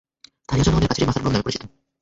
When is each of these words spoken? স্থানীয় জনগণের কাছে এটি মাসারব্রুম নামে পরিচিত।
স্থানীয় 0.43 0.65
জনগণের 0.65 0.89
কাছে 0.89 0.99
এটি 0.99 1.07
মাসারব্রুম 1.07 1.33
নামে 1.33 1.45
পরিচিত। 1.45 1.63